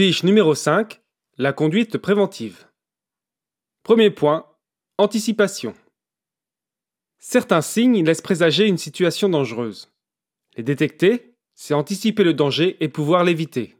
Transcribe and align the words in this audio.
Fiche 0.00 0.22
numéro 0.22 0.54
5. 0.54 0.98
La 1.36 1.52
conduite 1.52 1.98
préventive. 1.98 2.64
Premier 3.82 4.08
point. 4.08 4.46
Anticipation. 4.96 5.74
Certains 7.18 7.60
signes 7.60 8.02
laissent 8.02 8.22
présager 8.22 8.66
une 8.66 8.78
situation 8.78 9.28
dangereuse. 9.28 9.92
Les 10.56 10.62
détecter, 10.62 11.34
c'est 11.52 11.74
anticiper 11.74 12.24
le 12.24 12.32
danger 12.32 12.82
et 12.82 12.88
pouvoir 12.88 13.24
l'éviter. 13.24 13.76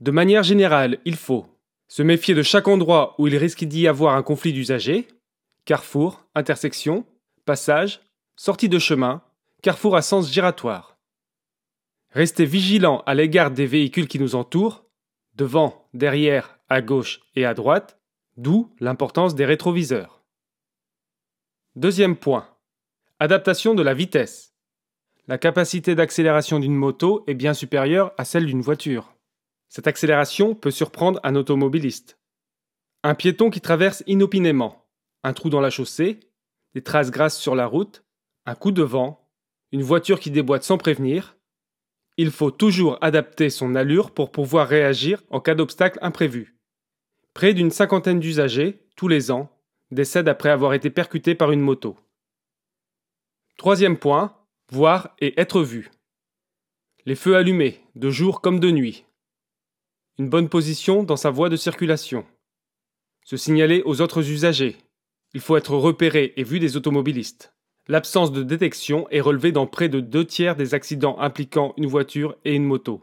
De 0.00 0.10
manière 0.10 0.42
générale, 0.42 0.98
il 1.06 1.16
faut 1.16 1.46
se 1.88 2.02
méfier 2.02 2.34
de 2.34 2.42
chaque 2.42 2.68
endroit 2.68 3.14
où 3.16 3.26
il 3.26 3.38
risque 3.38 3.64
d'y 3.64 3.88
avoir 3.88 4.16
un 4.16 4.22
conflit 4.22 4.52
d'usagers, 4.52 5.08
carrefour, 5.64 6.26
intersection, 6.34 7.06
passage, 7.46 8.02
sortie 8.36 8.68
de 8.68 8.78
chemin, 8.78 9.22
carrefour 9.62 9.96
à 9.96 10.02
sens 10.02 10.30
giratoire. 10.30 10.98
Rester 12.10 12.44
vigilant 12.44 13.02
à 13.06 13.14
l'égard 13.14 13.50
des 13.50 13.64
véhicules 13.64 14.08
qui 14.08 14.18
nous 14.18 14.34
entourent, 14.34 14.81
devant, 15.34 15.88
derrière, 15.94 16.58
à 16.68 16.82
gauche 16.82 17.20
et 17.34 17.44
à 17.44 17.54
droite, 17.54 17.98
d'où 18.36 18.74
l'importance 18.80 19.34
des 19.34 19.44
rétroviseurs. 19.44 20.22
Deuxième 21.76 22.16
point. 22.16 22.48
Adaptation 23.18 23.74
de 23.74 23.82
la 23.82 23.94
vitesse. 23.94 24.54
La 25.28 25.38
capacité 25.38 25.94
d'accélération 25.94 26.58
d'une 26.58 26.74
moto 26.74 27.24
est 27.26 27.34
bien 27.34 27.54
supérieure 27.54 28.12
à 28.18 28.24
celle 28.24 28.46
d'une 28.46 28.60
voiture. 28.60 29.14
Cette 29.68 29.86
accélération 29.86 30.54
peut 30.54 30.70
surprendre 30.70 31.20
un 31.22 31.36
automobiliste. 31.36 32.18
Un 33.04 33.14
piéton 33.14 33.48
qui 33.48 33.60
traverse 33.60 34.02
inopinément, 34.06 34.86
un 35.22 35.32
trou 35.32 35.48
dans 35.48 35.60
la 35.60 35.70
chaussée, 35.70 36.20
des 36.74 36.82
traces 36.82 37.10
grasses 37.10 37.38
sur 37.38 37.54
la 37.54 37.66
route, 37.66 38.04
un 38.44 38.54
coup 38.54 38.72
de 38.72 38.82
vent, 38.82 39.30
une 39.70 39.82
voiture 39.82 40.20
qui 40.20 40.30
déboîte 40.30 40.64
sans 40.64 40.78
prévenir, 40.78 41.36
il 42.16 42.30
faut 42.30 42.50
toujours 42.50 42.98
adapter 43.00 43.50
son 43.50 43.74
allure 43.74 44.10
pour 44.10 44.32
pouvoir 44.32 44.68
réagir 44.68 45.22
en 45.30 45.40
cas 45.40 45.54
d'obstacle 45.54 45.98
imprévu. 46.02 46.56
Près 47.34 47.54
d'une 47.54 47.70
cinquantaine 47.70 48.20
d'usagers, 48.20 48.86
tous 48.96 49.08
les 49.08 49.30
ans, 49.30 49.50
décèdent 49.90 50.28
après 50.28 50.50
avoir 50.50 50.74
été 50.74 50.90
percutés 50.90 51.34
par 51.34 51.52
une 51.52 51.60
moto. 51.60 51.96
Troisième 53.56 53.96
point, 53.96 54.36
voir 54.70 55.14
et 55.20 55.40
être 55.40 55.62
vu. 55.62 55.90
Les 57.04 57.14
feux 57.14 57.36
allumés, 57.36 57.80
de 57.94 58.10
jour 58.10 58.40
comme 58.40 58.60
de 58.60 58.70
nuit. 58.70 59.04
Une 60.18 60.28
bonne 60.28 60.48
position 60.48 61.02
dans 61.02 61.16
sa 61.16 61.30
voie 61.30 61.48
de 61.48 61.56
circulation. 61.56 62.26
Se 63.24 63.36
signaler 63.36 63.82
aux 63.84 64.00
autres 64.00 64.30
usagers. 64.30 64.76
Il 65.34 65.40
faut 65.40 65.56
être 65.56 65.74
repéré 65.74 66.34
et 66.36 66.44
vu 66.44 66.58
des 66.58 66.76
automobilistes. 66.76 67.54
L'absence 67.88 68.30
de 68.30 68.42
détection 68.42 69.08
est 69.10 69.20
relevée 69.20 69.50
dans 69.50 69.66
près 69.66 69.88
de 69.88 70.00
deux 70.00 70.24
tiers 70.24 70.54
des 70.54 70.74
accidents 70.74 71.18
impliquant 71.18 71.74
une 71.76 71.86
voiture 71.86 72.36
et 72.44 72.54
une 72.54 72.64
moto. 72.64 73.02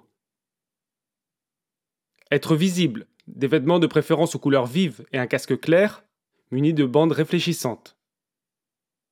Être 2.31 2.55
visible, 2.55 3.07
des 3.27 3.47
vêtements 3.47 3.79
de 3.79 3.87
préférence 3.87 4.35
aux 4.35 4.39
couleurs 4.39 4.67
vives 4.67 5.05
et 5.11 5.17
un 5.17 5.27
casque 5.27 5.59
clair, 5.59 6.03
muni 6.51 6.73
de 6.73 6.85
bandes 6.85 7.11
réfléchissantes. 7.11 7.97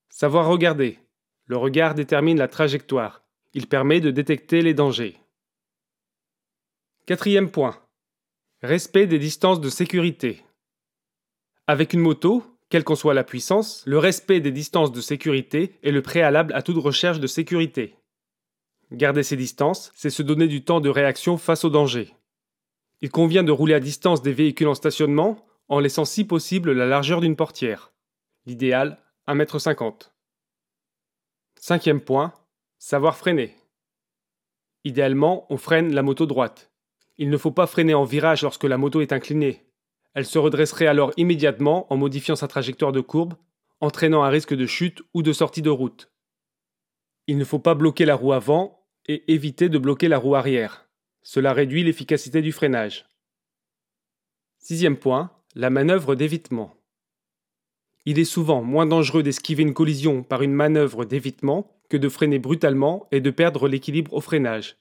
Savoir 0.09 0.47
regarder. 0.47 0.99
Le 1.45 1.57
regard 1.57 1.95
détermine 1.95 2.37
la 2.37 2.47
trajectoire. 2.47 3.23
Il 3.53 3.67
permet 3.67 3.99
de 3.99 4.11
détecter 4.11 4.61
les 4.61 4.73
dangers. 4.73 5.17
Quatrième 7.05 7.51
point. 7.51 7.81
Respect 8.61 9.07
des 9.07 9.19
distances 9.19 9.61
de 9.61 9.69
sécurité. 9.69 10.43
Avec 11.67 11.93
une 11.93 11.99
moto, 11.99 12.43
quelle 12.69 12.83
qu'en 12.83 12.95
soit 12.95 13.13
la 13.13 13.23
puissance, 13.23 13.83
le 13.85 13.97
respect 13.97 14.39
des 14.39 14.51
distances 14.51 14.91
de 14.91 15.01
sécurité 15.01 15.79
est 15.83 15.91
le 15.91 16.01
préalable 16.01 16.53
à 16.53 16.61
toute 16.61 16.77
recherche 16.77 17.19
de 17.19 17.27
sécurité. 17.27 17.95
Garder 18.91 19.23
ces 19.23 19.37
distances, 19.37 19.91
c'est 19.95 20.09
se 20.09 20.23
donner 20.23 20.47
du 20.47 20.63
temps 20.63 20.81
de 20.81 20.89
réaction 20.89 21.37
face 21.37 21.65
au 21.65 21.69
danger. 21.69 22.13
Il 23.01 23.09
convient 23.09 23.43
de 23.43 23.51
rouler 23.51 23.73
à 23.73 23.79
distance 23.79 24.21
des 24.21 24.33
véhicules 24.33 24.67
en 24.67 24.75
stationnement 24.75 25.45
en 25.69 25.79
laissant 25.79 26.05
si 26.05 26.23
possible 26.23 26.71
la 26.71 26.85
largeur 26.85 27.21
d'une 27.21 27.35
portière. 27.35 27.93
L'idéal, 28.45 28.99
1,50 29.27 29.85
m. 29.85 29.91
Cinquième 31.59 32.01
point, 32.01 32.33
savoir 32.79 33.17
freiner. 33.17 33.55
Idéalement, 34.83 35.45
on 35.49 35.57
freine 35.57 35.93
la 35.93 36.01
moto 36.01 36.25
droite. 36.25 36.71
Il 37.17 37.29
ne 37.29 37.37
faut 37.37 37.51
pas 37.51 37.67
freiner 37.67 37.93
en 37.93 38.05
virage 38.05 38.43
lorsque 38.43 38.63
la 38.63 38.77
moto 38.77 39.01
est 39.01 39.11
inclinée, 39.11 39.66
elle 40.17 40.25
se 40.25 40.39
redresserait 40.39 40.87
alors 40.87 41.11
immédiatement 41.15 41.85
en 41.93 41.95
modifiant 41.95 42.35
sa 42.35 42.47
trajectoire 42.47 42.91
de 42.91 43.01
courbe, 43.01 43.35
entraînant 43.81 44.23
un 44.23 44.29
risque 44.29 44.55
de 44.55 44.65
chute 44.65 45.03
ou 45.13 45.21
de 45.21 45.31
sortie 45.31 45.61
de 45.61 45.69
route. 45.69 46.11
Il 47.27 47.37
ne 47.37 47.45
faut 47.45 47.59
pas 47.59 47.75
bloquer 47.75 48.03
la 48.03 48.15
roue 48.15 48.33
avant 48.33 48.83
et 49.05 49.31
éviter 49.31 49.69
de 49.69 49.77
bloquer 49.77 50.07
la 50.07 50.17
roue 50.17 50.33
arrière. 50.33 50.89
Cela 51.21 51.53
réduit 51.53 51.83
l'efficacité 51.83 52.41
du 52.41 52.51
freinage. 52.51 53.05
Sixième 54.57 54.97
point, 54.97 55.29
la 55.53 55.69
manœuvre 55.69 56.15
d'évitement. 56.15 56.73
Il 58.07 58.17
est 58.17 58.25
souvent 58.25 58.63
moins 58.63 58.87
dangereux 58.87 59.21
d'esquiver 59.21 59.61
une 59.61 59.75
collision 59.75 60.23
par 60.23 60.41
une 60.41 60.53
manœuvre 60.53 61.05
d'évitement 61.05 61.79
que 61.91 61.97
de 61.97 62.09
freiner 62.09 62.39
brutalement 62.39 63.07
et 63.11 63.21
de 63.21 63.29
perdre 63.29 63.67
l'équilibre 63.67 64.15
au 64.15 64.21
freinage. 64.21 64.77